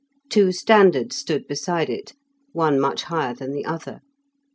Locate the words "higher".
3.03-3.35